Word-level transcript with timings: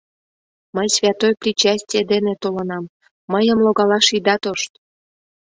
—Мый 0.75 0.87
святой 0.95 1.33
причастье 1.41 2.01
дене 2.11 2.33
толынам, 2.41 2.83
мыйым 3.31 3.59
логалаш 3.65 4.07
ида 4.17 4.35
тошт!.. 4.43 4.71